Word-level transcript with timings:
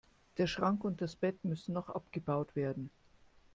Der 0.39 0.47
Schrank 0.47 0.83
und 0.83 0.99
das 0.99 1.15
Bett 1.15 1.45
müssen 1.45 1.73
noch 1.75 1.87
abgebaut 1.91 2.55
werden. 2.55 2.89